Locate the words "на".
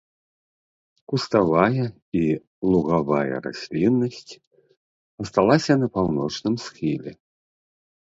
5.87-5.95